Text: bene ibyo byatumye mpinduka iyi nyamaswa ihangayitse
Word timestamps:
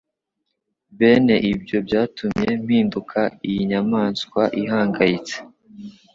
bene 0.97 1.35
ibyo 1.51 1.77
byatumye 1.87 2.49
mpinduka 2.63 3.19
iyi 3.47 3.59
nyamaswa 3.71 4.43
ihangayitse 4.61 5.35